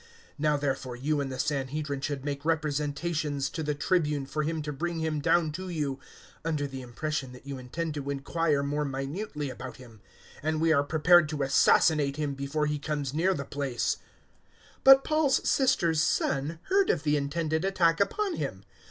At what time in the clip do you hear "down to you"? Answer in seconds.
5.19-5.99